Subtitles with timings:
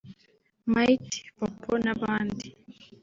[0.73, 2.47] Mighty Popo n’abandi